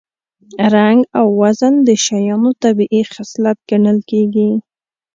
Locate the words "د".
1.87-1.89